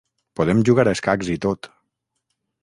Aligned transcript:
Podem 0.39 0.63
jugar 0.69 0.85
a 0.91 0.95
escacs 0.99 1.29
i 1.35 1.37
tot. 1.45 1.71